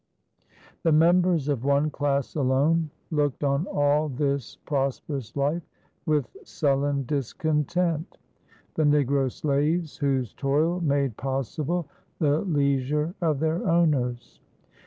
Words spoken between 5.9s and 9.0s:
with sullen discontent the